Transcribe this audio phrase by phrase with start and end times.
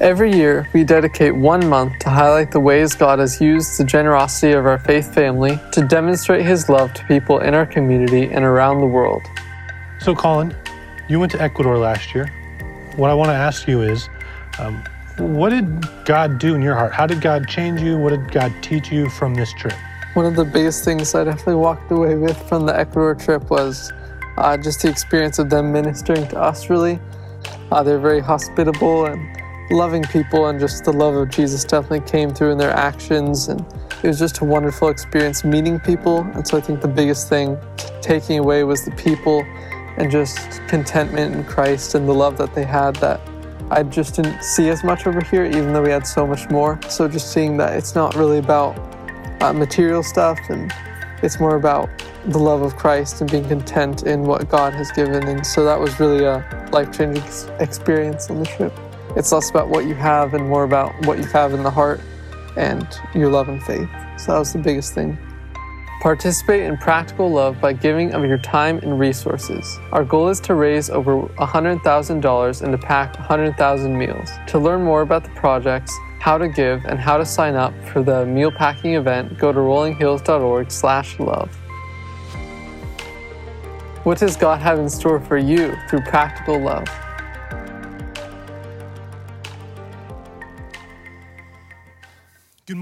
[0.00, 4.52] Every year, we dedicate one month to highlight the ways God has used the generosity
[4.52, 8.80] of our faith family to demonstrate His love to people in our community and around
[8.80, 9.22] the world.
[10.00, 10.52] So, Colin,
[11.08, 12.26] you went to Ecuador last year.
[12.96, 14.08] What I want to ask you is
[14.58, 14.82] um,
[15.16, 16.92] what did God do in your heart?
[16.92, 17.96] How did God change you?
[17.96, 19.74] What did God teach you from this trip?
[20.14, 23.92] One of the biggest things I definitely walked away with from the Ecuador trip was
[24.38, 26.98] uh, just the experience of them ministering to us, really.
[27.70, 29.33] Uh, they're very hospitable and
[29.70, 33.48] loving people, and just the love of Jesus definitely came through in their actions.
[33.48, 33.60] And
[34.02, 36.20] it was just a wonderful experience meeting people.
[36.34, 37.58] And so I think the biggest thing
[38.00, 39.44] taking away was the people
[39.96, 43.20] and just contentment in Christ and the love that they had that
[43.70, 46.78] I just didn't see as much over here, even though we had so much more.
[46.88, 48.76] So just seeing that it's not really about
[49.42, 50.72] uh, material stuff and
[51.22, 51.88] it's more about
[52.26, 55.26] the love of Christ and being content in what God has given.
[55.26, 57.24] And so that was really a life changing
[57.58, 58.72] experience on the trip.
[59.16, 62.00] It's less about what you have and more about what you have in the heart
[62.56, 63.88] and your love and faith.
[64.16, 65.16] So that was the biggest thing.
[66.02, 69.78] Participate in practical love by giving of your time and resources.
[69.92, 74.30] Our goal is to raise over $100,000 and to pack 100,000 meals.
[74.48, 78.02] To learn more about the projects, how to give, and how to sign up for
[78.02, 81.50] the meal packing event, go to rollinghills.org/love.
[84.02, 86.88] What does God have in store for you through practical love?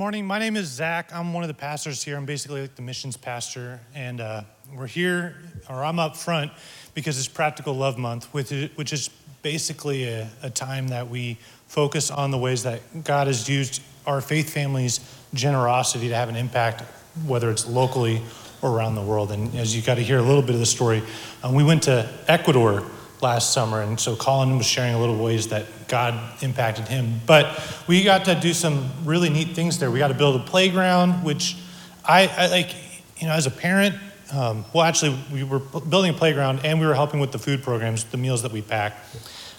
[0.03, 0.27] Morning.
[0.27, 1.15] My name is Zach.
[1.15, 2.17] I'm one of the pastors here.
[2.17, 3.79] I'm basically like the missions pastor.
[3.95, 4.43] And uh,
[4.75, 5.37] we're here,
[5.71, 6.51] or I'm up front,
[6.93, 9.11] because it's Practical Love Month, which is
[9.43, 14.21] basically a, a time that we focus on the ways that God has used our
[14.21, 14.99] faith family's
[15.35, 16.83] generosity to have an impact,
[17.25, 18.23] whether it's locally
[18.61, 19.31] or around the world.
[19.31, 21.05] And as you got to hear a little bit of the story,
[21.45, 22.83] um, we went to Ecuador
[23.23, 23.81] last summer.
[23.81, 27.21] And so Colin was sharing a little ways that God impacted him.
[27.27, 29.91] But we got to do some really neat things there.
[29.91, 31.57] We got to build a playground, which
[32.05, 32.75] I, I like,
[33.19, 33.95] you know, as a parent,
[34.33, 37.63] um, well, actually, we were building a playground and we were helping with the food
[37.63, 38.97] programs, the meals that we pack.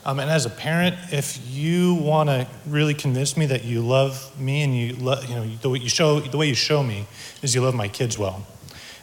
[0.05, 4.37] Um, and as a parent, if you want to really convince me that you love
[4.39, 7.05] me and you love, you know, the way you show, the way you show me
[7.41, 8.45] is you love my kids well.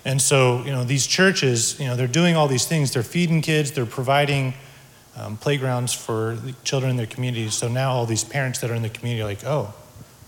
[0.04, 2.92] And so, you know, these churches, you know, they're doing all these things.
[2.92, 4.54] They're feeding kids, they're providing
[5.16, 7.54] um, playgrounds for the children in their communities.
[7.54, 9.74] So now all these parents that are in the community are like, oh,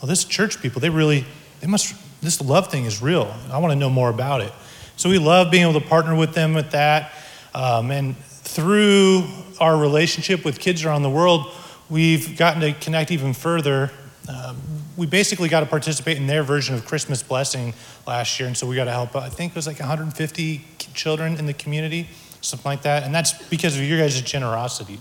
[0.00, 1.24] well, this church people, they really,
[1.60, 3.34] they must, this love thing is real.
[3.50, 4.52] I want to know more about it.
[4.96, 7.12] So we love being able to partner with them with that.
[7.54, 9.24] Um, and through
[9.60, 11.46] our relationship with kids around the world,
[11.88, 13.90] we've gotten to connect even further.
[14.28, 14.60] Um,
[15.02, 17.74] we basically got to participate in their version of Christmas blessing
[18.06, 19.16] last year, and so we got to help.
[19.16, 20.64] I think it was like 150
[20.94, 22.06] children in the community,
[22.40, 25.00] something like that, and that's because of your guys' generosity.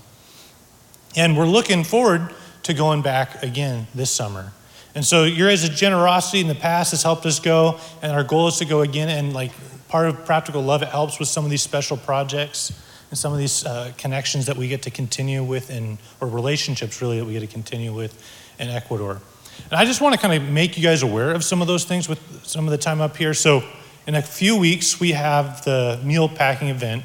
[1.16, 4.54] And we're looking forward to going back again this summer.
[4.96, 8.48] And so your guys' generosity in the past has helped us go, and our goal
[8.48, 9.08] is to go again.
[9.08, 9.52] And like
[9.88, 12.74] part of practical love, it helps with some of these special projects
[13.12, 17.04] and some of these uh, connections that we get to continue with, and or relationships
[17.04, 18.20] really that we get to continue with
[18.58, 19.22] in Ecuador.
[19.70, 21.86] And I just want to kind of make you guys aware of some of those
[21.86, 23.34] things with some of the time up here.
[23.34, 23.64] So,
[24.08, 27.04] in a few weeks, we have the meal packing event.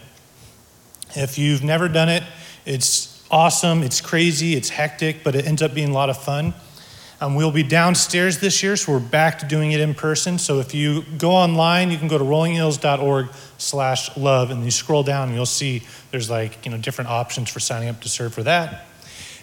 [1.15, 2.23] If you've never done it,
[2.65, 6.55] it's awesome, it's crazy, it's hectic, but it ends up being a lot of fun.
[7.21, 10.39] Um, we'll be downstairs this year, so we're back to doing it in person.
[10.39, 15.03] So if you go online, you can go to rollinghills.org slash love, and you scroll
[15.03, 18.35] down and you'll see there's like, you know, different options for signing up to serve
[18.35, 18.87] for that.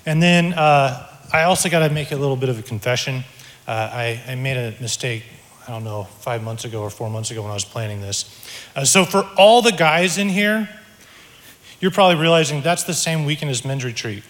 [0.05, 3.23] And then uh, I also got to make a little bit of a confession.
[3.67, 5.23] Uh, I, I, made a mistake,
[5.67, 8.29] I don't know, five months ago or four months ago when I was planning this.
[8.75, 10.69] Uh, so, for all the guys in here,
[11.79, 14.23] you're probably realizing that's the same weekend as men's retreat.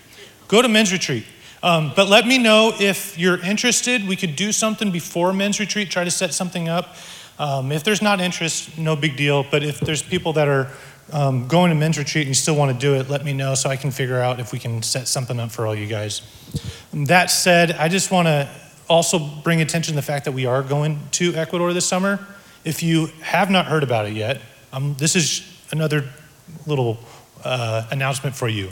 [0.48, 1.26] Go to men's retreat.
[1.62, 4.08] Um, but let me know if you're interested.
[4.08, 6.96] We could do something before men's retreat, try to set something up.
[7.38, 9.44] Um, if there's not interest, no big deal.
[9.44, 10.72] But if there's people that are
[11.12, 13.56] um, going to men's retreat and you still want to do it, let me know
[13.56, 16.22] so I can figure out if we can set something up for all you guys.
[16.94, 18.50] That said, I just want to
[18.90, 22.26] also bring attention to the fact that we are going to Ecuador this summer.
[22.64, 24.42] If you have not heard about it yet,
[24.72, 25.42] um, this is
[25.72, 26.10] another
[26.66, 26.98] little
[27.44, 28.72] uh, announcement for you.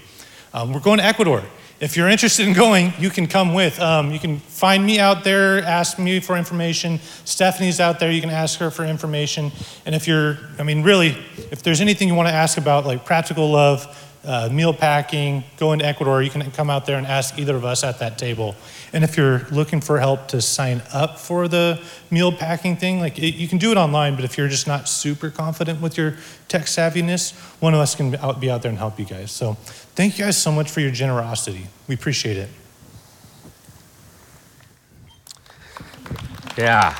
[0.53, 1.43] Um, we're going to Ecuador.
[1.81, 3.79] If you're interested in going, you can come with.
[3.79, 6.99] Um, you can find me out there, ask me for information.
[7.25, 9.51] Stephanie's out there, you can ask her for information.
[9.87, 11.17] And if you're, I mean, really,
[11.49, 15.79] if there's anything you want to ask about, like practical love, uh, meal packing, going
[15.79, 18.55] to Ecuador, you can come out there and ask either of us at that table.
[18.93, 21.81] And if you're looking for help to sign up for the
[22.11, 24.87] meal packing thing, like it, you can do it online, but if you're just not
[24.87, 26.17] super confident with your
[26.47, 29.31] tech savviness, one of us can be out there and help you guys.
[29.31, 29.57] So
[29.95, 31.67] thank you guys so much for your generosity.
[31.87, 32.49] We appreciate it.
[36.57, 36.95] Yeah.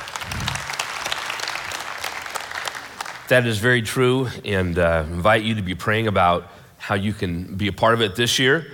[3.28, 7.54] That is very true, and uh, invite you to be praying about how you can
[7.56, 8.72] be a part of it this year.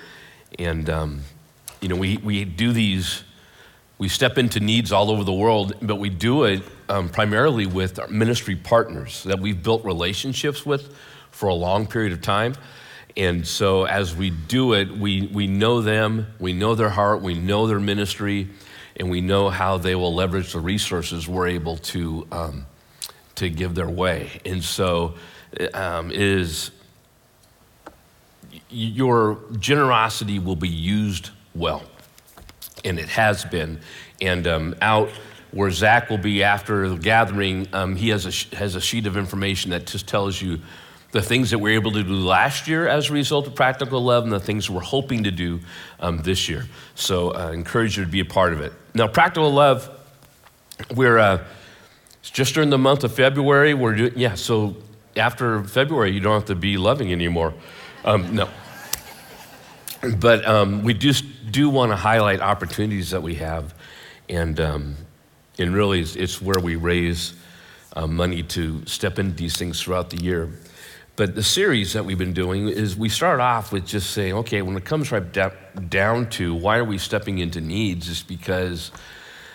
[0.59, 1.21] And, um,
[1.81, 3.23] you know, we, we do these,
[3.99, 7.99] we step into needs all over the world, but we do it um, primarily with
[7.99, 10.97] our ministry partners that we've built relationships with
[11.31, 12.55] for a long period of time.
[13.19, 17.35] And so as we do it, we, we know them, we know their heart, we
[17.35, 18.49] know their ministry,
[18.97, 22.27] and we know how they will leverage the resources we're able to.
[22.33, 22.67] Um,
[23.39, 24.41] to give their way.
[24.45, 25.15] And so
[25.73, 26.73] um, is
[28.69, 31.83] your generosity will be used well,
[32.85, 33.81] and it has been.
[34.21, 35.11] And um, out
[35.53, 39.17] where Zach will be after the gathering, um, he has a, has a sheet of
[39.17, 40.61] information that just tells you
[41.13, 44.03] the things that we are able to do last year as a result of Practical
[44.03, 45.61] Love and the things we're hoping to do
[46.01, 46.67] um, this year.
[46.95, 48.73] So I uh, encourage you to be a part of it.
[48.95, 49.89] Now, Practical Love,
[50.95, 51.19] we're.
[51.19, 51.45] Uh,
[52.33, 53.75] just during the month of February.
[53.75, 54.77] We're doing, yeah, so
[55.17, 57.55] after February, you don't have to be loving anymore.
[58.05, 58.49] Um, no.
[60.19, 63.75] But um, we just do want to highlight opportunities that we have.
[64.29, 64.97] And, um,
[65.59, 67.35] and really, it's, it's, where we raise
[67.97, 70.51] uh, money to step into these things throughout the year.
[71.19, 74.63] But the series that we've been doing is we start off with just saying, okay,
[74.63, 75.27] when it comes right
[75.89, 78.93] down to why are we stepping into needs, it's because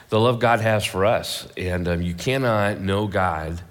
[0.09, 1.47] the love God has for us.
[1.55, 3.61] And um, you cannot know God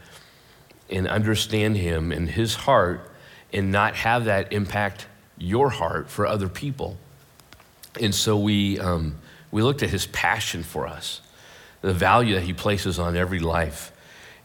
[0.89, 3.13] and understand Him and His heart
[3.53, 5.07] and not have that impact
[5.37, 6.97] your heart for other people.
[8.01, 9.17] And so we, um,
[9.51, 11.21] we looked at His passion for us,
[11.83, 13.93] the value that He places on every life,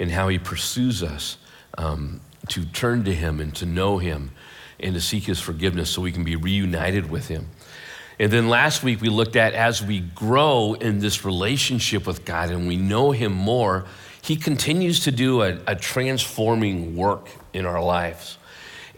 [0.01, 1.37] and how He pursues us
[1.77, 4.31] um, to turn to Him and to know Him
[4.79, 7.49] and to seek His forgiveness so we can be reunited with Him.
[8.19, 12.49] And then last week we looked at as we grow in this relationship with God
[12.49, 13.85] and we know Him more,
[14.21, 18.37] He continues to do a, a transforming work in our lives.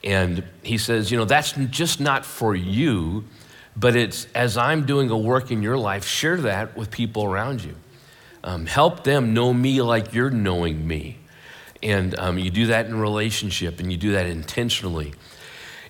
[0.04, 3.26] And He says, you know, that's just not for you,
[3.76, 7.64] but it's as I'm doing a work in your life, share that with people around
[7.64, 7.76] you.
[8.44, 11.19] Um, help them know me like you're knowing me.
[11.82, 15.14] And um, you do that in relationship and you do that intentionally.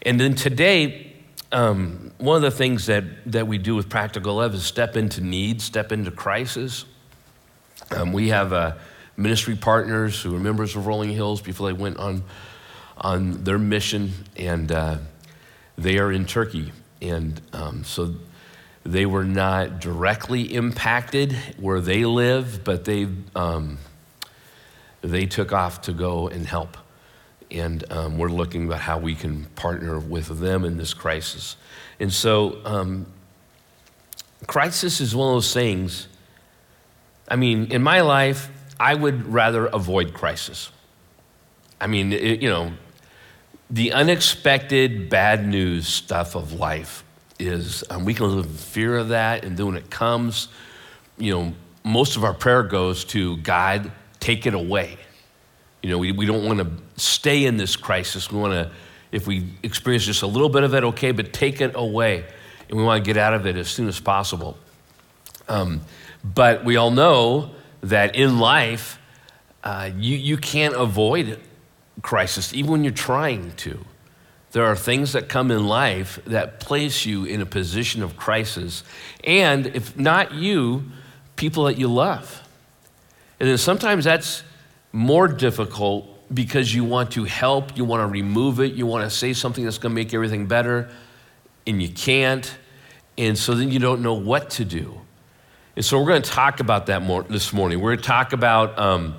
[0.03, 1.13] And then today,
[1.51, 5.21] um, one of the things that, that we do with Practical Love is step into
[5.21, 6.85] need, step into crisis.
[7.91, 8.75] Um, we have uh,
[9.17, 12.23] ministry partners who are members of Rolling Hills before they went on,
[12.97, 14.97] on their mission, and uh,
[15.77, 16.71] they are in Turkey.
[17.01, 18.13] And um, so
[18.83, 23.77] they were not directly impacted where they live, but they, um,
[25.01, 26.77] they took off to go and help
[27.51, 31.55] and um, we're looking at how we can partner with them in this crisis.
[31.99, 33.07] And so, um,
[34.47, 36.07] crisis is one of those things.
[37.27, 38.49] I mean, in my life,
[38.79, 40.71] I would rather avoid crisis.
[41.81, 42.71] I mean, it, you know,
[43.69, 47.03] the unexpected bad news stuff of life
[47.39, 50.49] is um, we can live in fear of that, and then when it comes,
[51.17, 51.53] you know,
[51.83, 54.97] most of our prayer goes to God, take it away.
[55.81, 58.31] You know, we, we don't want to stay in this crisis.
[58.31, 58.71] We want to,
[59.11, 62.25] if we experience just a little bit of it, okay, but take it away.
[62.67, 64.57] And we want to get out of it as soon as possible.
[65.47, 65.81] Um,
[66.23, 68.99] but we all know that in life,
[69.63, 71.39] uh, you, you can't avoid
[72.01, 73.85] crisis, even when you're trying to.
[74.51, 78.83] There are things that come in life that place you in a position of crisis.
[79.23, 80.85] And if not you,
[81.35, 82.41] people that you love.
[83.39, 84.43] And then sometimes that's
[84.91, 89.15] more difficult because you want to help, you want to remove it, you want to
[89.15, 90.89] say something that's going to make everything better,
[91.65, 92.57] and you can't.
[93.17, 95.01] And so then you don't know what to do.
[95.75, 97.79] And so we're going to talk about that more this morning.
[97.79, 99.15] We're going to talk about, um,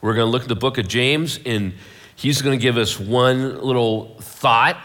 [0.00, 1.72] we're going to look at the book of James, and
[2.14, 4.76] he's going to give us one little thought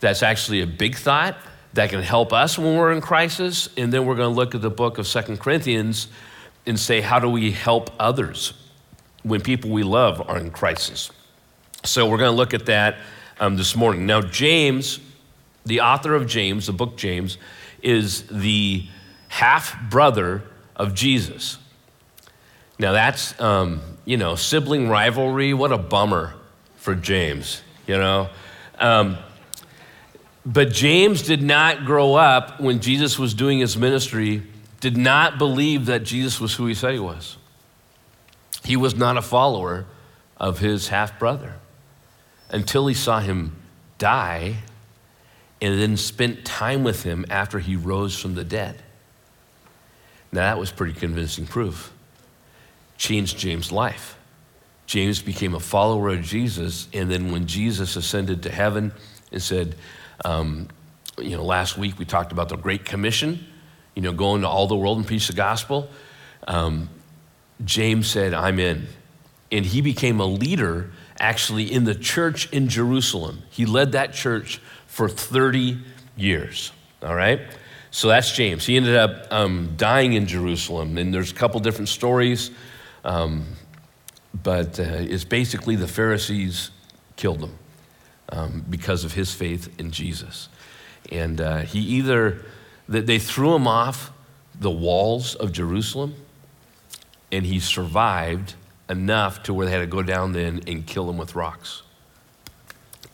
[0.00, 1.36] that's actually a big thought
[1.74, 3.68] that can help us when we're in crisis.
[3.76, 6.08] And then we're going to look at the book of Second Corinthians
[6.66, 8.54] and say, how do we help others?
[9.22, 11.10] when people we love are in crisis.
[11.84, 12.96] So we're going to look at that
[13.40, 14.06] um, this morning.
[14.06, 15.00] Now, James,
[15.64, 17.38] the author of James, the book James,
[17.82, 18.86] is the
[19.28, 20.42] half brother
[20.76, 21.58] of Jesus.
[22.78, 25.54] Now, that's, um, you know, sibling rivalry.
[25.54, 26.34] What a bummer
[26.76, 28.28] for James, you know.
[28.78, 29.18] Um,
[30.44, 34.42] but James did not grow up when Jesus was doing his ministry,
[34.82, 37.36] did not believe that Jesus was who he said he was.
[38.64, 39.86] He was not a follower
[40.36, 41.54] of his half brother
[42.50, 43.62] until he saw him
[43.98, 44.56] die
[45.60, 48.82] and then spent time with him after he rose from the dead.
[50.32, 51.92] Now, that was pretty convincing proof.
[52.98, 54.18] changed James' life.
[54.86, 58.90] James became a follower of Jesus, and then when Jesus ascended to heaven
[59.30, 59.76] and said,
[60.24, 60.66] um,
[61.18, 63.46] you know, last week we talked about the Great Commission,
[63.94, 65.88] you know, going to all the world and preach the gospel.
[66.46, 66.88] Um,
[67.64, 68.86] James said, I'm in.
[69.50, 73.42] And he became a leader actually in the church in Jerusalem.
[73.50, 75.78] He led that church for 30
[76.16, 76.72] years,
[77.02, 77.40] all right?
[77.90, 78.64] So that's James.
[78.64, 82.50] He ended up um, dying in Jerusalem, and there's a couple different stories,
[83.04, 83.44] um,
[84.42, 86.70] but uh, it's basically the Pharisees
[87.16, 87.58] killed him
[88.30, 90.48] um, because of his faith in Jesus.
[91.10, 92.42] And uh, he either,
[93.00, 94.12] they threw him off
[94.58, 96.14] the walls of Jerusalem,
[97.30, 98.54] and he survived
[98.88, 101.82] enough to where they had to go down then and kill him with rocks.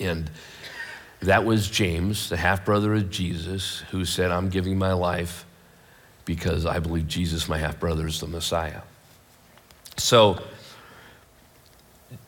[0.01, 0.31] And
[1.21, 5.45] that was James, the half brother of Jesus, who said, I'm giving my life
[6.25, 8.83] because I believe Jesus, my half brother, is the Messiah.
[9.97, 10.41] So,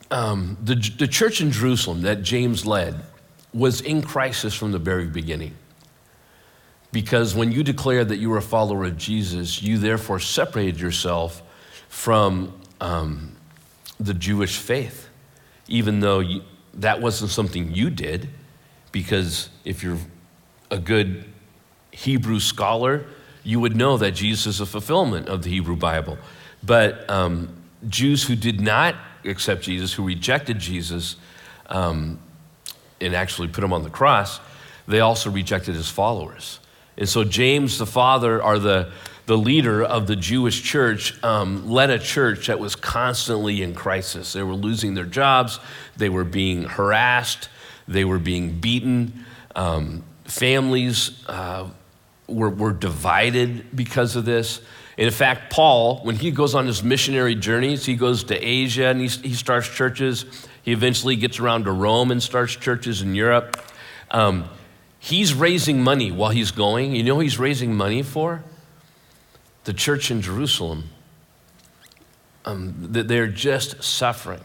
[0.09, 3.01] um, the, the church in Jerusalem that James led
[3.53, 5.53] was in crisis from the very beginning.
[6.91, 11.41] Because when you declared that you were a follower of Jesus, you therefore separated yourself
[11.87, 13.35] from um,
[13.99, 15.07] the Jewish faith,
[15.67, 16.41] even though you,
[16.73, 18.29] that wasn't something you did
[18.91, 19.97] because if you're
[20.69, 21.25] a good
[21.91, 23.05] Hebrew scholar,
[23.43, 26.17] you would know that Jesus is a fulfillment of the Hebrew Bible.
[26.63, 27.55] But um,
[27.87, 28.95] Jews who did not
[29.25, 31.15] accept Jesus, who rejected Jesus,
[31.67, 32.19] um,
[32.99, 34.39] and actually put him on the cross,
[34.87, 36.59] they also rejected his followers.
[37.01, 38.91] And so James, the father, or the,
[39.25, 44.33] the leader of the Jewish church, um, led a church that was constantly in crisis.
[44.33, 45.59] They were losing their jobs,
[45.97, 47.49] they were being harassed,
[47.87, 49.25] they were being beaten.
[49.55, 51.69] Um, families uh,
[52.27, 54.61] were, were divided because of this.
[54.95, 58.85] And in fact, Paul, when he goes on his missionary journeys, he goes to Asia
[58.85, 60.25] and he, he starts churches.
[60.61, 63.59] He eventually gets around to Rome and starts churches in Europe.
[64.11, 64.47] Um,
[65.01, 66.95] he's raising money while he's going.
[66.95, 68.43] You know he's raising money for?
[69.65, 70.89] The church in Jerusalem.
[72.45, 74.41] Um, they're just suffering.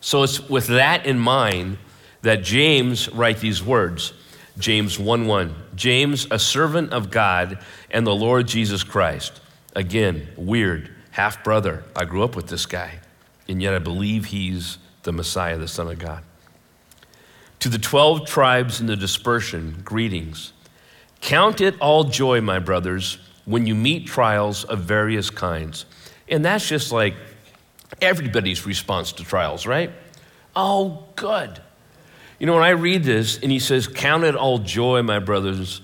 [0.00, 1.78] So it's with that in mind
[2.22, 4.12] that James write these words.
[4.58, 5.54] James 1 1.
[5.74, 7.58] James, a servant of God
[7.90, 9.40] and the Lord Jesus Christ.
[9.74, 11.82] Again, weird, half brother.
[11.96, 13.00] I grew up with this guy,
[13.48, 16.22] and yet I believe he's the Messiah, the Son of God.
[17.64, 20.52] To the 12 tribes in the dispersion, greetings.
[21.22, 23.16] Count it all joy, my brothers,
[23.46, 25.86] when you meet trials of various kinds.
[26.28, 27.14] And that's just like
[28.02, 29.90] everybody's response to trials, right?
[30.54, 31.58] Oh, good.
[32.38, 35.80] You know, when I read this and he says, Count it all joy, my brothers,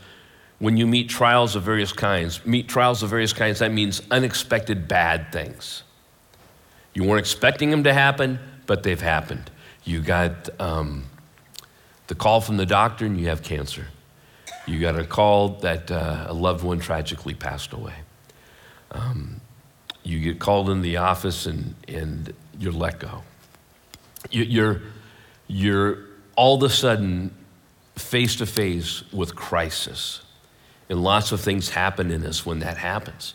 [0.59, 2.45] when you meet trials of various kinds.
[2.45, 5.83] Meet trials of various kinds, that means unexpected bad things.
[6.93, 9.51] You weren't expecting them to happen, but they've happened.
[9.85, 11.07] You got um,
[12.11, 13.87] the call from the doctor and you have cancer.
[14.67, 17.95] You got a call that uh, a loved one tragically passed away.
[18.91, 19.41] Um,
[20.03, 23.23] you get called in the office and, and you're let go.
[24.29, 24.83] You, you're,
[25.47, 25.99] you're
[26.35, 27.33] all of a sudden
[27.95, 30.21] face to face with crisis.
[30.89, 33.35] And lots of things happen in us when that happens.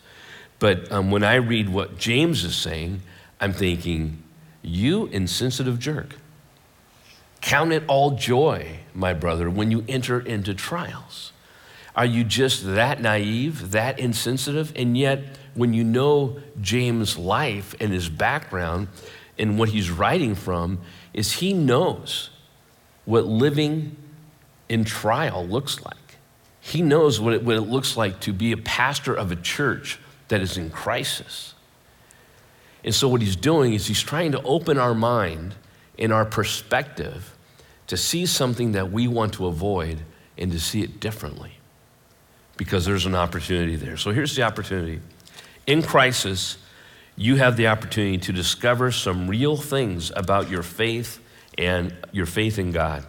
[0.60, 3.04] But um, when I read what James is saying,
[3.40, 4.22] I'm thinking,
[4.62, 6.18] you insensitive jerk.
[7.46, 11.32] Count it all joy, my brother, when you enter into trials.
[11.96, 14.74] Are you just that naive, that insensitive?
[14.76, 15.22] And yet,
[15.54, 18.88] when you know James' life and his background
[19.38, 20.80] and what he's writing from,
[21.14, 22.32] is he knows
[23.06, 23.96] what living
[24.68, 26.18] in trial looks like.
[26.60, 30.00] He knows what it, what it looks like to be a pastor of a church
[30.30, 31.54] that is in crisis.
[32.84, 35.54] And so, what he's doing is he's trying to open our mind
[36.00, 37.34] and our perspective
[37.88, 40.00] to see something that we want to avoid
[40.38, 41.60] and to see it differently
[42.58, 43.98] because there's an opportunity there.
[43.98, 45.02] So, here's the opportunity.
[45.68, 46.58] In crisis,
[47.18, 51.20] you have the opportunity to discover some real things about your faith
[51.58, 53.06] and your faith in God.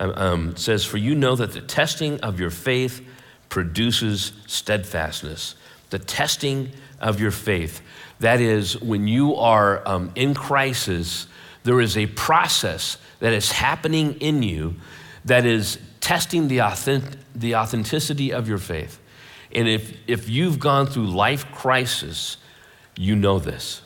[0.00, 3.06] Um, um, says, For you know that the testing of your faith
[3.48, 5.54] produces steadfastness.
[5.90, 7.80] The testing of your faith.
[8.20, 11.26] That is, when you are um, in crisis,
[11.64, 14.74] there is a process that is happening in you
[15.24, 19.00] that is testing the, authentic, the authenticity of your faith.
[19.50, 22.36] And if, if you've gone through life crisis,
[22.98, 23.80] you know this.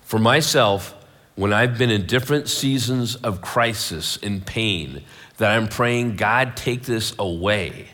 [0.00, 0.92] For myself,
[1.36, 5.04] when I've been in different seasons of crisis and pain,
[5.36, 7.90] that I'm praying, God, take this away.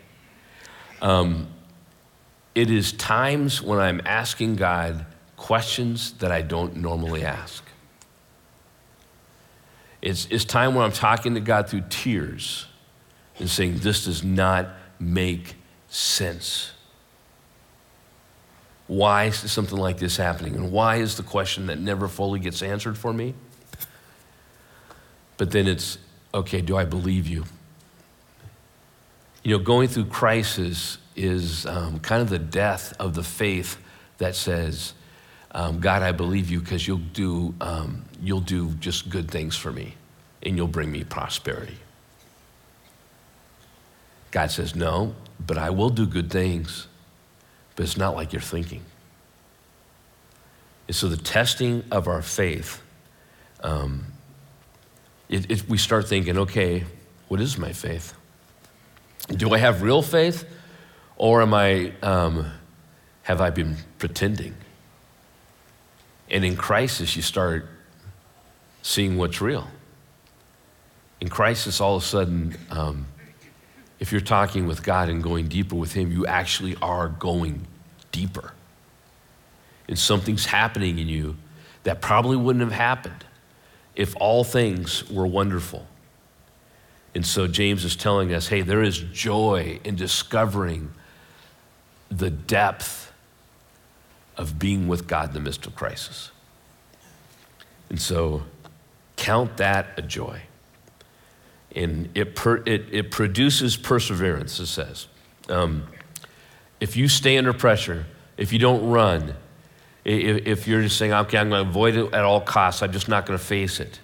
[1.02, 1.46] Um,
[2.54, 5.04] it is times when I'm asking God
[5.36, 7.67] questions that I don't normally ask.
[10.00, 12.66] It's, it's time when I'm talking to God through tears
[13.38, 14.68] and saying, This does not
[15.00, 15.56] make
[15.88, 16.72] sense.
[18.86, 20.54] Why is something like this happening?
[20.54, 23.34] And why is the question that never fully gets answered for me?
[25.36, 25.98] But then it's,
[26.32, 27.44] okay, do I believe you?
[29.42, 33.78] You know, going through crisis is um, kind of the death of the faith
[34.18, 34.94] that says,
[35.52, 39.72] um, God, I believe you because you'll do, um, you'll do just good things for
[39.72, 39.94] me
[40.42, 41.76] and you'll bring me prosperity.
[44.30, 45.14] God says, No,
[45.44, 46.86] but I will do good things,
[47.76, 48.82] but it's not like you're thinking.
[50.86, 52.82] And so the testing of our faith,
[53.62, 54.06] um,
[55.28, 56.84] it, it, we start thinking, okay,
[57.28, 58.14] what is my faith?
[59.28, 60.48] Do I have real faith,
[61.16, 62.50] or am I, um,
[63.22, 64.54] have I been pretending?
[66.30, 67.66] And in crisis, you start
[68.82, 69.68] seeing what's real.
[71.20, 73.06] In crisis, all of a sudden, um,
[73.98, 77.66] if you're talking with God and going deeper with Him, you actually are going
[78.12, 78.52] deeper.
[79.88, 81.36] And something's happening in you
[81.82, 83.24] that probably wouldn't have happened
[83.96, 85.86] if all things were wonderful.
[87.14, 90.92] And so James is telling us hey, there is joy in discovering
[92.10, 93.07] the depth
[94.38, 96.30] of being with God in the midst of crisis.
[97.90, 98.44] And so
[99.16, 100.42] count that a joy.
[101.74, 105.08] And it, per, it, it produces perseverance, it says.
[105.48, 105.88] Um,
[106.80, 109.34] if you stay under pressure, if you don't run,
[110.04, 112.92] if, if you're just saying, okay, I'm going to avoid it at all costs, I'm
[112.92, 113.98] just not going to face it,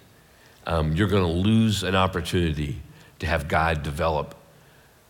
[0.67, 2.83] um, you're going to lose an opportunity
[3.21, 4.35] to have God develop,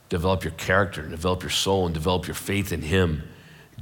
[0.09, 3.23] develop your character, develop your soul, and develop your faith in Him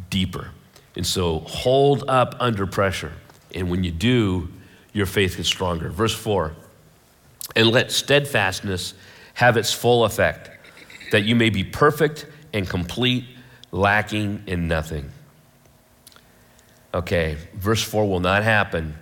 [0.08, 0.50] deeper.
[0.96, 3.12] And so hold up under pressure.
[3.54, 4.48] And when you do,
[4.92, 5.88] your faith gets stronger.
[5.88, 6.52] Verse 4
[7.56, 8.94] And let steadfastness
[9.34, 10.50] have its full effect,
[11.10, 13.24] that you may be perfect and complete,
[13.70, 15.10] lacking in nothing.
[16.94, 18.94] Okay, verse 4 will not happen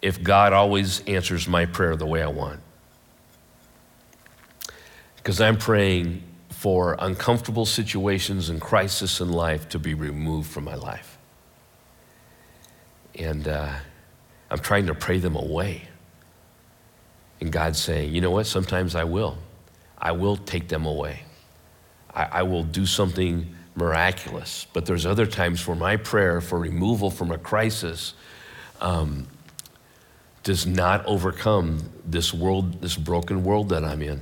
[0.00, 2.60] if God always answers my prayer the way I want.
[5.16, 6.22] Because I'm praying
[6.66, 11.16] for uncomfortable situations and crisis in life to be removed from my life.
[13.14, 13.72] And uh,
[14.50, 15.82] I'm trying to pray them away.
[17.40, 18.46] And God's saying, you know what?
[18.46, 19.38] Sometimes I will.
[19.96, 21.22] I will take them away.
[22.12, 24.66] I, I will do something miraculous.
[24.72, 28.14] But there's other times where my prayer for removal from a crisis
[28.80, 29.28] um,
[30.42, 34.20] does not overcome this world, this broken world that I'm in.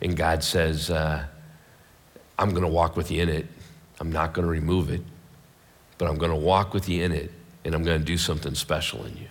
[0.00, 1.26] And God says, uh,
[2.38, 3.46] I'm going to walk with you in it.
[4.00, 5.02] I'm not going to remove it,
[5.98, 7.30] but I'm going to walk with you in it,
[7.64, 9.28] and I'm going to do something special in you.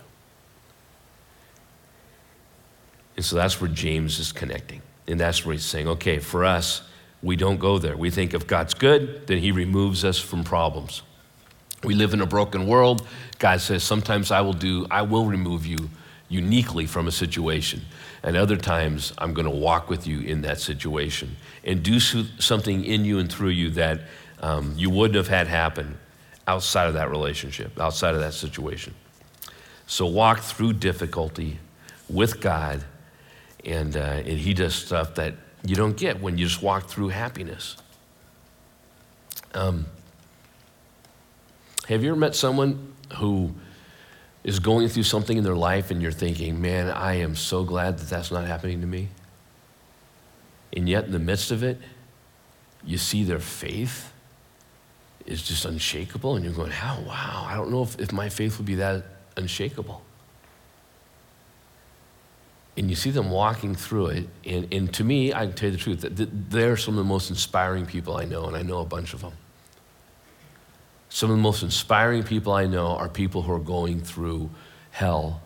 [3.16, 4.82] And so that's where James is connecting.
[5.06, 6.82] And that's where he's saying, okay, for us,
[7.22, 7.96] we don't go there.
[7.96, 11.02] We think if God's good, then he removes us from problems.
[11.82, 13.06] We live in a broken world.
[13.38, 15.90] God says, sometimes I will do, I will remove you
[16.28, 17.82] uniquely from a situation.
[18.24, 22.82] And other times, I'm going to walk with you in that situation and do something
[22.82, 24.00] in you and through you that
[24.40, 25.98] um, you wouldn't have had happen
[26.48, 28.94] outside of that relationship, outside of that situation.
[29.86, 31.58] So walk through difficulty
[32.08, 32.82] with God,
[33.62, 37.08] and, uh, and He does stuff that you don't get when you just walk through
[37.10, 37.76] happiness.
[39.52, 39.84] Um,
[41.88, 43.54] have you ever met someone who
[44.44, 47.98] is going through something in their life and you're thinking, man, I am so glad
[47.98, 49.08] that that's not happening to me?
[50.76, 51.80] And yet, in the midst of it,
[52.84, 54.12] you see their faith
[55.24, 57.00] is just unshakable, and you're going, how?
[57.00, 59.04] Wow, I don't know if, if my faith would be that
[59.36, 60.02] unshakable
[62.76, 64.28] and you see them walking through it.
[64.44, 67.30] And, and to me, I can tell you the truth, they're some of the most
[67.30, 69.32] inspiring people I know, and I know a bunch of them.
[71.14, 74.50] Some of the most inspiring people I know are people who are going through
[74.90, 75.42] hell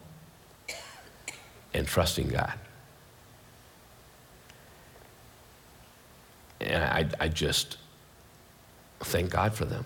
[1.74, 2.54] and trusting God.
[6.62, 7.76] And I, I just
[9.00, 9.84] thank God for them.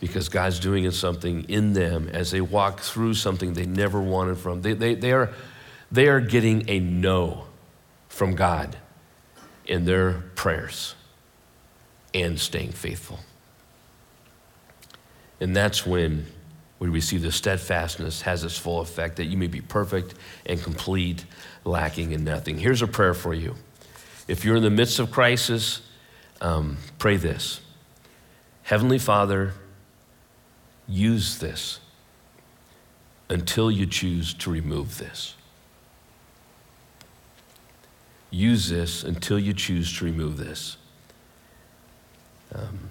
[0.00, 4.62] Because God's doing something in them as they walk through something they never wanted from.
[4.62, 5.34] They, they, they, are,
[5.90, 7.44] they are getting a no
[8.08, 8.74] from God
[9.66, 10.94] in their prayers
[12.14, 13.18] and staying faithful.
[15.42, 16.24] And that's when
[16.78, 20.14] we receive the steadfastness has its full effect that you may be perfect
[20.46, 21.24] and complete,
[21.64, 22.58] lacking in nothing.
[22.58, 23.56] Here's a prayer for you.
[24.28, 25.82] If you're in the midst of crisis,
[26.40, 27.60] um, pray this
[28.62, 29.54] Heavenly Father,
[30.86, 31.80] use this
[33.28, 35.34] until you choose to remove this.
[38.30, 40.76] Use this until you choose to remove this.
[42.54, 42.90] Um,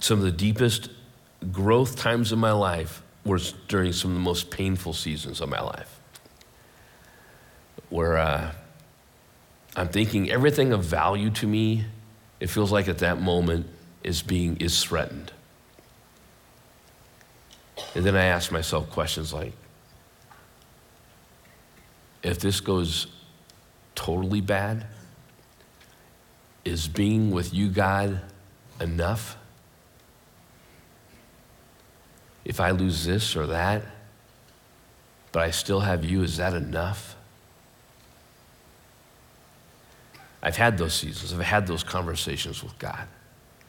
[0.00, 0.90] some of the deepest
[1.50, 5.60] growth times in my life were during some of the most painful seasons of my
[5.60, 6.00] life,
[7.88, 8.52] where uh,
[9.76, 11.84] I'm thinking everything of value to me,
[12.40, 13.66] it feels like at that moment
[14.02, 15.32] is being is threatened.
[17.94, 19.52] And then I ask myself questions like,
[22.22, 23.06] if this goes
[23.94, 24.86] totally bad,
[26.64, 28.20] is being with you, God,
[28.80, 29.36] enough?
[32.44, 33.82] If I lose this or that,
[35.30, 37.16] but I still have you, is that enough?
[40.42, 43.06] I've had those seasons, I've had those conversations with God,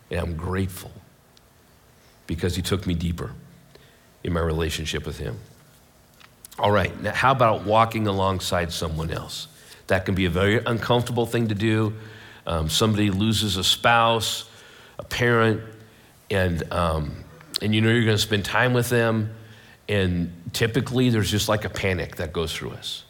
[0.10, 0.92] and I'm grateful
[2.26, 3.32] because He took me deeper
[4.24, 5.38] in my relationship with Him.
[6.58, 9.48] All right, now how about walking alongside someone else?
[9.88, 11.94] That can be a very uncomfortable thing to do.
[12.48, 14.50] Um, somebody loses a spouse,
[14.98, 15.62] a parent,
[16.30, 17.23] and, um,
[17.64, 19.34] and you know you're going to spend time with them,
[19.88, 23.06] and typically there's just like a panic that goes through us.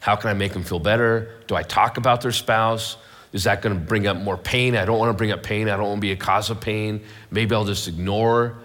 [0.00, 1.34] How can I make them feel better?
[1.46, 2.96] Do I talk about their spouse?
[3.32, 4.74] Is that going to bring up more pain?
[4.74, 5.68] I don't want to bring up pain.
[5.68, 7.04] I don't want to be a cause of pain.
[7.30, 8.56] Maybe I'll just ignore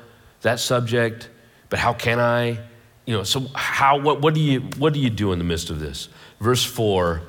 [0.41, 1.30] that subject.
[1.69, 2.58] But how can I?
[3.06, 5.69] You know, so how, what, what, do, you, what do you do in the midst
[5.69, 6.08] of this?
[6.39, 7.21] Verse 4,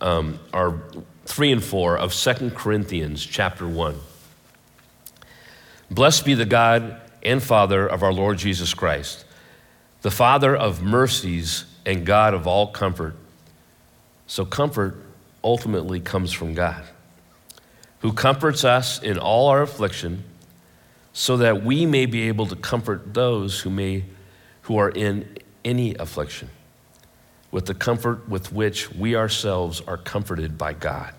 [0.00, 0.82] um, or
[1.26, 3.94] 3 and 4 of Second Corinthians chapter 1.
[5.90, 9.24] Blessed be the God and Father of our Lord Jesus Christ,
[10.02, 13.14] the Father of mercies and God of all comfort.
[14.26, 14.96] So, comfort
[15.44, 16.84] ultimately comes from God,
[18.00, 20.24] who comforts us in all our affliction
[21.12, 24.04] so that we may be able to comfort those who, may,
[24.62, 26.48] who are in any affliction
[27.50, 31.12] with the comfort with which we ourselves are comforted by God.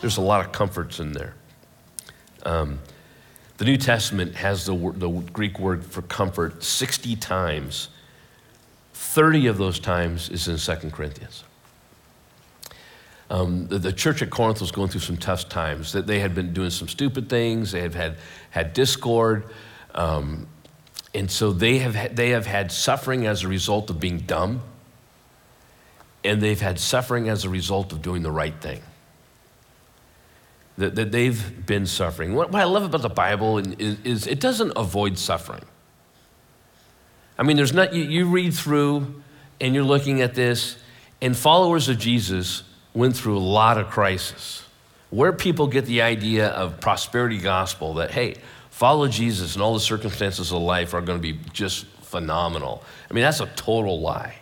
[0.00, 1.34] There's a lot of comforts in there.
[2.44, 2.80] Um,
[3.58, 7.88] the New Testament has the, the Greek word for comfort 60 times.
[8.94, 11.42] 30 of those times is in 2 Corinthians.
[13.30, 15.92] Um, the, the, church at Corinth was going through some tough times.
[15.92, 17.72] That they had been doing some stupid things.
[17.72, 18.16] They have had
[18.50, 19.44] had discord,
[19.94, 20.46] um,
[21.12, 24.62] and so they have they have had suffering as a result of being dumb,
[26.24, 28.80] and they've had suffering as a result of doing the right thing.
[30.78, 32.36] That, that they've been suffering.
[32.36, 35.64] What, what I love about the Bible is, is, it doesn't avoid suffering.
[37.36, 39.22] I mean, there's not you, you read through,
[39.60, 40.78] and you're looking at this,
[41.20, 42.62] and followers of Jesus
[42.94, 44.62] went through a lot of crisis.
[45.10, 48.36] Where people get the idea of prosperity gospel that, hey,
[48.70, 52.84] follow Jesus and all the circumstances of life are going to be just phenomenal.
[53.10, 54.36] I mean, that's a total lie.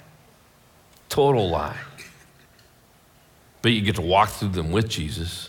[1.09, 1.79] Total lie.
[3.63, 5.49] But you get to walk through them with Jesus.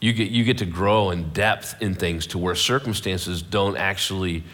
[0.00, 4.44] You get, you get to grow in depth in things to where circumstances don't actually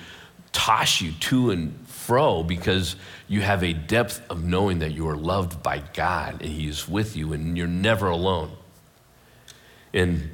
[0.52, 2.96] toss you to and fro because
[3.28, 6.88] you have a depth of knowing that you are loved by God and He is
[6.88, 8.52] with you and you're never alone.
[9.92, 10.30] And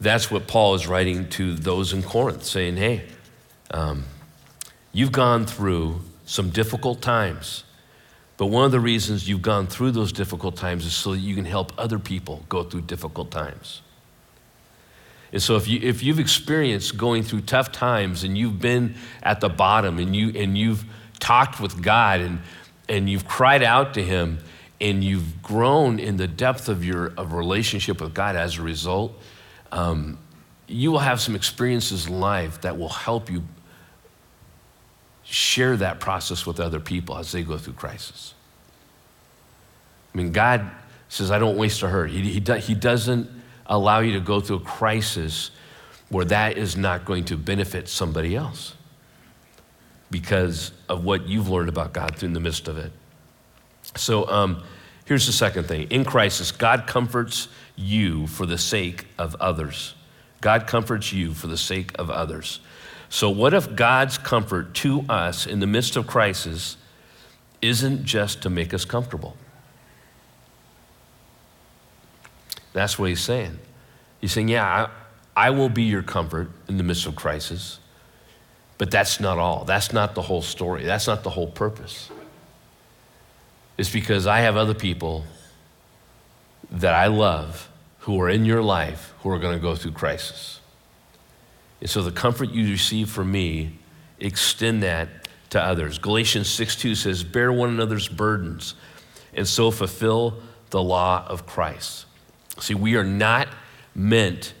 [0.00, 3.04] that's what Paul is writing to those in Corinth, saying, hey,
[3.70, 4.04] um,
[4.92, 7.64] you've gone through some difficult times.
[8.36, 11.34] But one of the reasons you've gone through those difficult times is so that you
[11.34, 13.82] can help other people go through difficult times.
[15.32, 19.40] And so if, you, if you've experienced going through tough times and you've been at
[19.40, 20.84] the bottom and, you, and you've
[21.20, 22.40] talked with God and,
[22.88, 24.38] and you've cried out to Him
[24.80, 29.18] and you've grown in the depth of your of relationship with God as a result,
[29.70, 30.18] um,
[30.66, 33.42] you will have some experiences in life that will help you
[35.22, 38.34] share that process with other people as they go through crisis.
[40.12, 40.70] I mean, God
[41.08, 42.10] says, I don't waste a hurt.
[42.10, 43.41] He, he, he doesn't
[43.72, 45.50] allow you to go through a crisis
[46.10, 48.74] where that is not going to benefit somebody else
[50.10, 52.92] because of what you've learned about God in the midst of it.
[53.96, 54.62] So um,
[55.06, 59.94] here's the second thing in crisis, God comforts you for the sake of others.
[60.42, 62.60] God comforts you for the sake of others.
[63.08, 66.76] So, what if God's comfort to us in the midst of crisis
[67.62, 69.36] isn't just to make us comfortable?
[72.72, 73.58] That's what he's saying.
[74.20, 74.88] He's saying, Yeah,
[75.36, 77.78] I, I will be your comfort in the midst of crisis,
[78.78, 79.64] but that's not all.
[79.64, 80.84] That's not the whole story.
[80.84, 82.10] That's not the whole purpose.
[83.78, 85.24] It's because I have other people
[86.70, 87.68] that I love
[88.00, 90.60] who are in your life who are going to go through crisis.
[91.80, 93.78] And so the comfort you receive from me
[94.18, 95.08] extend that
[95.50, 95.98] to others.
[95.98, 98.74] Galatians 6 2 says, Bear one another's burdens
[99.34, 102.06] and so fulfill the law of Christ.
[102.58, 103.48] See, we are not
[103.94, 104.54] meant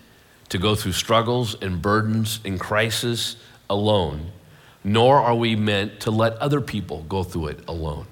[0.48, 3.36] to go through struggles and burdens and crisis
[3.70, 4.30] alone,
[4.84, 8.06] nor are we meant to let other people go through it alone.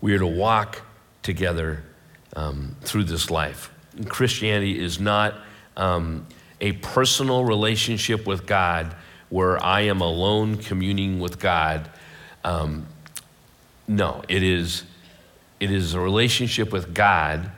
[0.00, 0.82] We are to walk
[1.22, 1.82] together
[2.36, 3.72] um, through this life.
[3.96, 5.34] And Christianity is not
[5.76, 6.26] um,
[6.60, 8.94] a personal relationship with God
[9.28, 11.90] where I am alone communing with God.
[12.44, 12.86] Um,
[13.88, 14.84] no, it is,
[15.58, 17.50] it is a relationship with God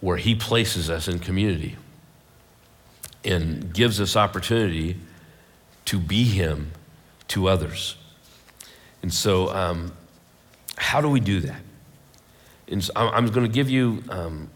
[0.00, 1.76] where He places us in community
[3.24, 4.96] and gives us opportunity
[5.86, 6.72] to be Him
[7.28, 7.96] to others.
[9.02, 9.92] And so, um,
[10.76, 11.60] how do we do that?
[12.68, 14.48] And so I'm going to give you um,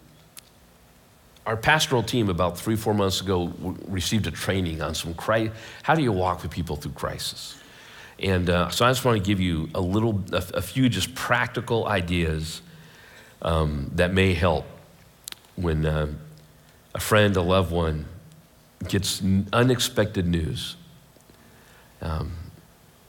[1.46, 3.52] our pastoral team about three, four months ago
[3.86, 5.52] received a training on some Christ,
[5.82, 7.56] how do you walk with people through crisis?
[8.18, 11.14] And uh, so I just want to give you a little, a, a few just
[11.14, 12.62] practical ideas
[13.42, 14.66] um, that may help
[15.56, 16.08] when uh,
[16.94, 18.06] a friend, a loved one
[18.88, 20.76] gets unexpected news.
[22.00, 22.32] Um,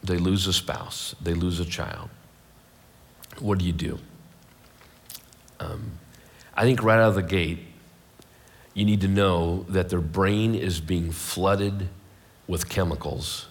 [0.03, 2.09] they lose a spouse, they lose a child.
[3.39, 3.99] What do you do?
[5.59, 5.91] Um,
[6.55, 7.59] I think right out of the gate,
[8.73, 11.89] you need to know that their brain is being flooded
[12.47, 13.47] with chemicals.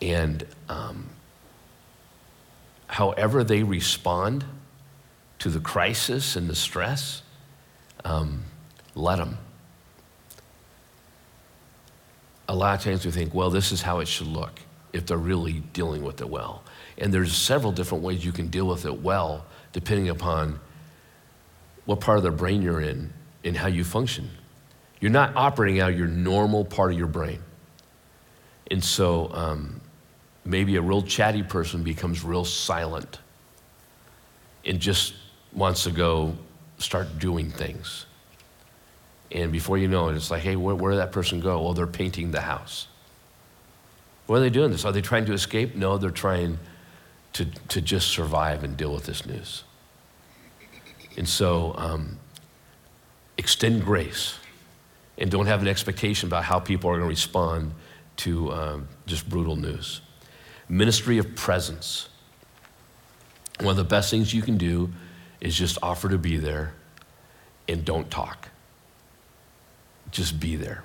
[0.00, 1.10] And um,
[2.88, 4.44] however they respond
[5.38, 7.22] to the crisis and the stress,
[8.04, 8.44] um,
[8.94, 9.38] let them.
[12.48, 14.60] A lot of times we think, well, this is how it should look
[14.92, 16.64] if they're really dealing with it well.
[16.98, 20.60] And there's several different ways you can deal with it well, depending upon
[21.84, 23.12] what part of their brain you're in
[23.44, 24.30] and how you function.
[25.00, 27.40] You're not operating out of your normal part of your brain.
[28.70, 29.80] And so um,
[30.44, 33.18] maybe a real chatty person becomes real silent
[34.64, 35.14] and just
[35.52, 36.36] wants to go
[36.82, 38.06] start doing things.
[39.30, 41.62] And before you know it, it's like, hey, where, where did that person go?
[41.62, 42.86] Well, they're painting the house.
[44.26, 44.84] Why are they doing this?
[44.84, 45.74] Are they trying to escape?
[45.74, 46.58] No, they're trying
[47.34, 49.64] to, to just survive and deal with this news.
[51.16, 52.18] And so um,
[53.38, 54.36] extend grace
[55.18, 57.72] and don't have an expectation about how people are going to respond
[58.18, 60.00] to um, just brutal news.
[60.68, 62.08] Ministry of presence.
[63.60, 64.92] One of the best things you can do
[65.42, 66.72] is just offer to be there
[67.68, 68.48] and don't talk.
[70.12, 70.84] Just be there.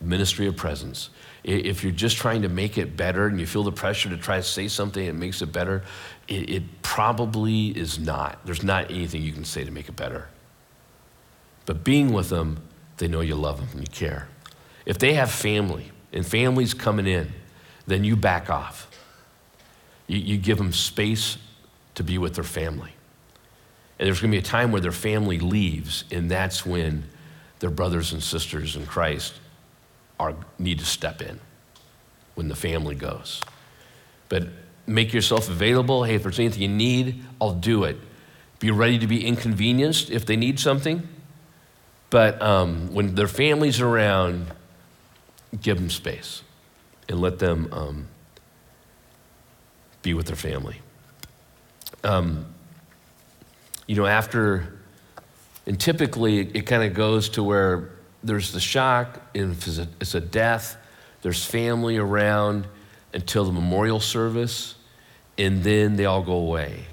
[0.00, 1.10] Ministry of presence.
[1.44, 4.38] If you're just trying to make it better and you feel the pressure to try
[4.38, 5.84] to say something that makes it better,
[6.26, 8.44] it, it probably is not.
[8.44, 10.28] There's not anything you can say to make it better.
[11.64, 12.62] But being with them,
[12.96, 14.26] they know you love them and you care.
[14.84, 17.32] If they have family and families coming in,
[17.86, 18.90] then you back off.
[20.08, 21.38] You, you give them space
[21.94, 22.94] to be with their family.
[24.00, 27.04] And there's going to be a time where their family leaves, and that's when
[27.58, 29.34] their brothers and sisters in Christ
[30.18, 31.38] are, need to step in
[32.34, 33.42] when the family goes.
[34.30, 34.48] But
[34.86, 36.04] make yourself available.
[36.04, 37.98] Hey, if there's anything you need, I'll do it.
[38.58, 41.06] Be ready to be inconvenienced if they need something.
[42.08, 44.46] But um, when their family's around,
[45.60, 46.42] give them space
[47.06, 48.08] and let them um,
[50.00, 50.80] be with their family.
[52.02, 52.46] Um,
[53.90, 54.72] you know, after,
[55.66, 57.90] and typically it, kind of goes to where
[58.22, 60.76] there's the shock, and it's a, it's a death,
[61.22, 62.68] there's family around
[63.14, 64.76] until the memorial service,
[65.36, 66.84] and then they all go away.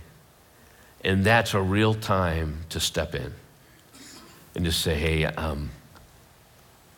[1.03, 3.31] And that's a real time to step in
[4.55, 5.69] and just say, hey, um,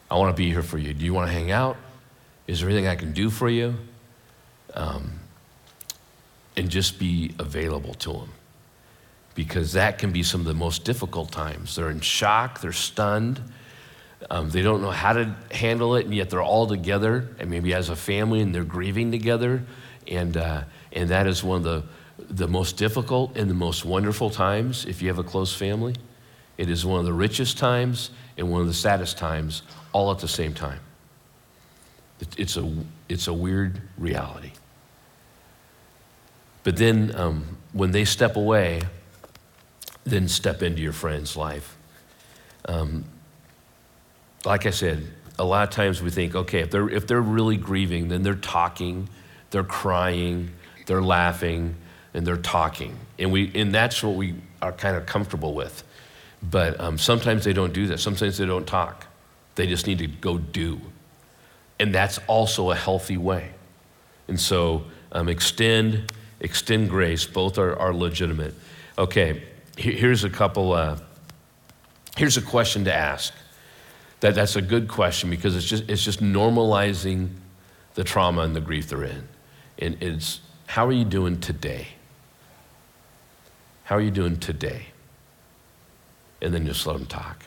[0.09, 0.93] I want to be here for you.
[0.93, 1.75] Do you want to hang out?
[2.47, 3.75] Is there anything I can do for you?
[4.75, 5.19] Um,
[6.55, 8.29] and just be available to them.
[9.35, 11.75] Because that can be some of the most difficult times.
[11.75, 13.41] They're in shock, they're stunned,
[14.29, 17.73] um, they don't know how to handle it, and yet they're all together, and maybe
[17.73, 19.63] as a family, and they're grieving together.
[20.07, 21.83] And, uh, and that is one of the,
[22.29, 25.95] the most difficult and the most wonderful times if you have a close family.
[26.57, 29.61] It is one of the richest times and one of the saddest times
[29.93, 30.79] all at the same time.
[32.37, 32.69] It's a,
[33.07, 34.51] it's a weird reality.
[36.63, 38.81] But then um, when they step away,
[40.03, 41.77] then step into your friend's life.
[42.65, 43.05] Um,
[44.45, 45.07] like I said,
[45.37, 48.35] a lot of times we think, okay, if they're, if they're really grieving, then they're
[48.35, 49.09] talking,
[49.51, 50.51] they're crying,
[50.85, 51.75] they're laughing,
[52.13, 52.97] and they're talking.
[53.17, 55.83] And, we, and that's what we are kind of comfortable with.
[56.41, 57.99] But um, sometimes they don't do that.
[57.99, 59.07] Sometimes they don't talk.
[59.55, 60.79] They just need to go do.
[61.79, 63.51] And that's also a healthy way.
[64.27, 67.25] And so um, extend, extend grace.
[67.25, 68.53] Both are, are legitimate.
[68.97, 69.43] Okay,
[69.79, 70.97] here's a couple, uh,
[72.17, 73.33] here's a question to ask.
[74.19, 77.29] That, that's a good question because it's just, it's just normalizing
[77.93, 79.27] the trauma and the grief they're in.
[79.77, 81.87] And it's, how are you doing today?
[83.85, 84.87] How are you doing today?
[86.41, 87.45] And then just let them talk.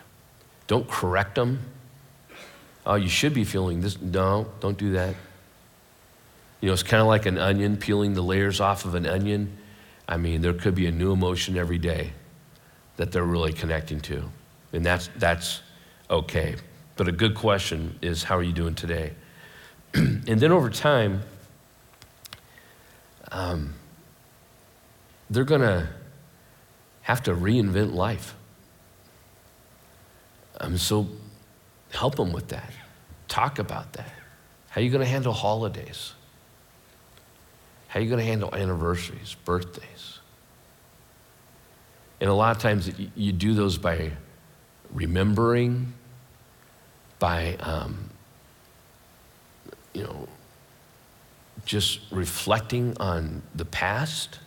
[0.67, 1.61] Don't correct them.
[2.87, 4.01] Oh, you should be feeling this.
[4.01, 5.15] No, don't do that.
[6.61, 9.59] You know, it's kind of like an onion, peeling the layers off of an onion.
[10.09, 12.13] I mean, there could be a new emotion every day
[13.03, 14.23] that they're really connecting to.
[14.73, 15.61] And that's, that's
[16.09, 16.55] okay.
[16.95, 19.15] But a good question is, how are you doing today?
[19.95, 21.23] and then over time,
[23.33, 23.75] um,
[25.31, 25.89] they're going to
[27.01, 28.37] have to reinvent life.
[30.61, 31.09] Um, so
[31.91, 32.73] help them with that.
[33.27, 34.13] Talk about that.
[34.69, 36.13] How are you going to handle holidays?
[37.89, 40.12] How are you going to handle anniversaries, birthdays?
[42.23, 44.13] And a lot of times you do those by
[44.93, 45.93] remembering,
[47.19, 48.11] by, um,
[49.93, 50.29] you know,
[51.65, 54.39] just reflecting on the past.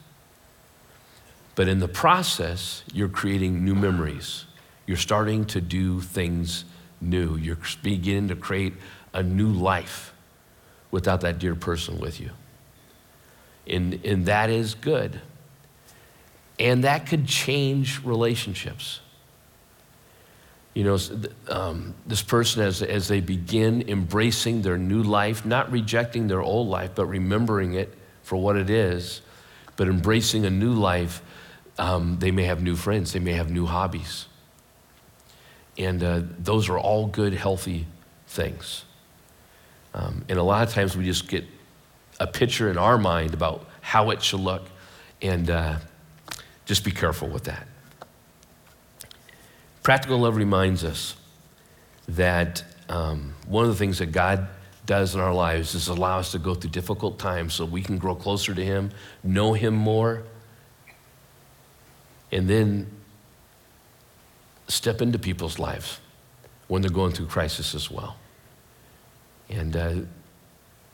[1.56, 4.46] But in the process, you're creating new memories.
[4.88, 6.64] You're starting to do things
[7.02, 7.36] new.
[7.36, 8.76] You're beginning to create
[9.14, 10.14] a new life
[10.92, 12.30] without that dear person with you.
[13.68, 15.20] And, and that is good.
[16.60, 19.02] And that could change relationships.
[20.74, 20.98] You know,
[21.48, 26.68] um, this person, as, as they begin embracing their new life, not rejecting their old
[26.68, 29.22] life, but remembering it for what it is,
[29.78, 31.22] but embracing a new life,
[31.78, 34.26] um, they may have new friends, they may have new hobbies.
[35.78, 37.86] And uh, those are all good, healthy
[38.28, 38.86] things.
[39.94, 41.46] Um, and a lot of times we just get
[42.20, 44.64] a picture in our mind about how it should look,
[45.22, 45.78] and uh,
[46.66, 47.68] just be careful with that.
[49.84, 51.16] Practical love reminds us
[52.08, 54.48] that um, one of the things that God
[54.86, 57.98] does in our lives is allow us to go through difficult times so we can
[57.98, 58.92] grow closer to Him,
[59.24, 60.24] know Him more,
[62.32, 62.92] and then
[64.68, 66.00] step into people's lives
[66.68, 68.18] when they're going through crisis as well.
[69.50, 69.94] And uh,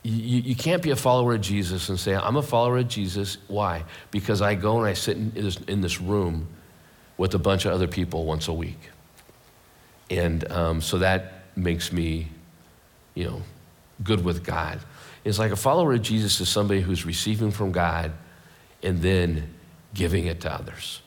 [0.04, 3.38] you, you can't be a follower of Jesus and say, I'm a follower of Jesus.
[3.48, 3.84] Why?
[4.10, 6.48] Because I go and I sit in this, in this room
[7.18, 8.80] with a bunch of other people once a week.
[10.10, 12.30] And um, so that makes me,
[13.14, 13.42] you know,
[14.04, 14.80] good with God.
[15.24, 18.12] It's like a follower of Jesus is somebody who's receiving from God
[18.82, 19.54] and then
[19.94, 21.02] giving it to others.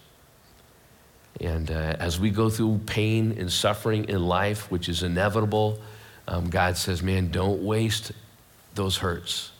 [1.41, 5.81] And uh, as we go through pain and suffering in life, which is inevitable,
[6.29, 8.13] um, God says, man, don't waste
[8.75, 9.53] those hurts,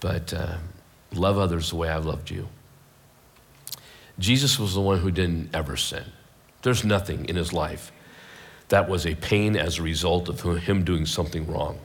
[0.00, 0.56] but uh,
[1.12, 2.48] love others the way I've loved you.
[4.18, 6.04] Jesus was the one who didn't ever sin.
[6.62, 7.92] There's nothing in his life
[8.68, 11.78] that was a pain as a result of him doing something wrong.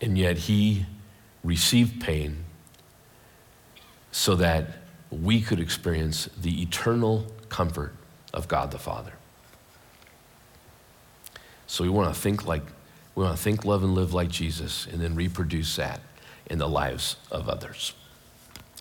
[0.00, 0.86] And yet he
[1.44, 2.44] received pain
[4.12, 4.66] so that
[5.10, 7.94] we could experience the eternal comfort
[8.32, 9.12] of God the Father.
[11.66, 12.62] So we want to think like
[13.14, 16.00] we want to think, love, and live like Jesus, and then reproduce that
[16.46, 17.92] in the lives of others.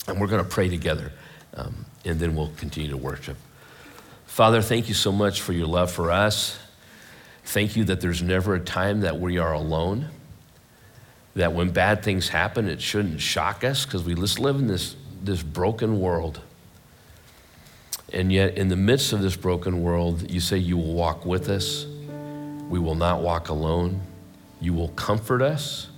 [0.07, 1.11] And we're going to pray together
[1.55, 3.37] um, and then we'll continue to worship.
[4.25, 6.57] Father, thank you so much for your love for us.
[7.43, 10.09] Thank you that there's never a time that we are alone.
[11.35, 14.95] That when bad things happen, it shouldn't shock us because we just live in this,
[15.23, 16.41] this broken world.
[18.11, 21.49] And yet, in the midst of this broken world, you say you will walk with
[21.49, 21.85] us.
[22.67, 24.01] We will not walk alone.
[24.61, 25.89] You will comfort us.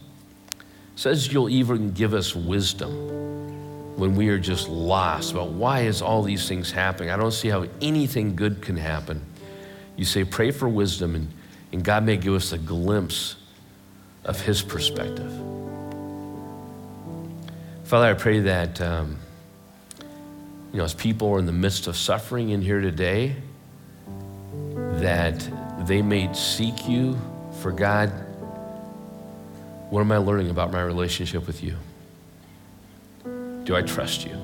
[0.60, 3.22] It says you'll even give us wisdom
[3.98, 7.12] when we are just lost about why is all these things happening?
[7.12, 9.22] I don't see how anything good can happen.
[9.96, 11.28] You say, pray for wisdom, and,
[11.72, 13.36] and God may give us a glimpse
[14.24, 15.32] of His perspective.
[17.84, 19.18] Father, I pray that, um,
[20.72, 23.36] you know, as people are in the midst of suffering in here today,
[24.94, 25.48] that
[25.86, 27.20] they may seek you
[27.62, 28.12] for God.
[29.92, 31.76] What am I learning about my relationship with you?
[33.66, 34.40] Do I trust you?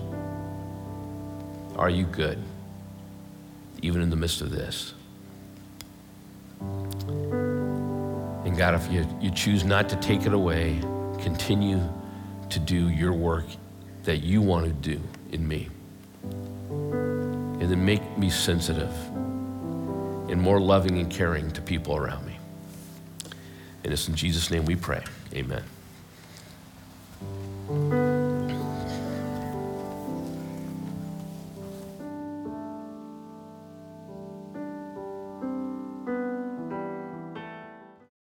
[1.77, 2.37] Are you good,
[3.81, 4.93] even in the midst of this?
[6.59, 10.81] And God, if you, you choose not to take it away,
[11.21, 11.79] continue
[12.49, 13.45] to do your work
[14.03, 15.69] that you want to do in me.
[16.69, 18.91] And then make me sensitive
[20.29, 22.37] and more loving and caring to people around me.
[23.85, 25.03] And it's in Jesus' name we pray.
[25.33, 25.63] Amen.